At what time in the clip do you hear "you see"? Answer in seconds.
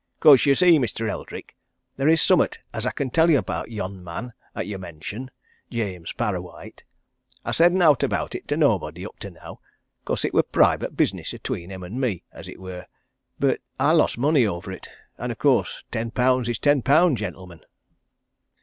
0.47-0.79